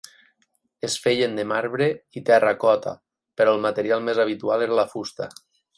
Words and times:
Es 0.87 0.95
feien 1.03 1.35
de 1.41 1.45
marbre 1.51 1.89
i 2.21 2.25
terracota, 2.31 2.97
però 3.41 3.57
el 3.59 3.65
material 3.69 4.05
més 4.11 4.27
habitual 4.27 4.69
era 4.71 4.83
la 4.85 4.93
fusta. 4.97 5.35